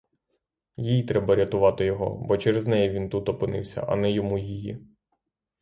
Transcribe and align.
Їй 0.77 1.03
треба 1.03 1.35
рятувати 1.35 1.85
його, 1.85 2.15
бо 2.17 2.37
через 2.37 2.67
неї 2.67 2.89
він 2.89 3.09
тут 3.09 3.29
опинився, 3.29 3.85
а 3.87 3.95
не 3.95 4.11
йому 4.11 4.37
її. 4.37 4.87